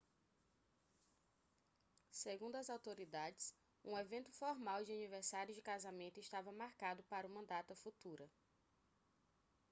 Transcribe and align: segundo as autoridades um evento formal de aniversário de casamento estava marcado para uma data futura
segundo 2.23 2.55
as 2.55 2.71
autoridades 2.71 3.53
um 3.85 3.95
evento 3.95 4.31
formal 4.31 4.83
de 4.83 4.91
aniversário 4.91 5.53
de 5.53 5.61
casamento 5.61 6.19
estava 6.19 6.51
marcado 6.51 7.03
para 7.03 7.27
uma 7.27 7.45
data 7.45 7.75
futura 7.75 8.27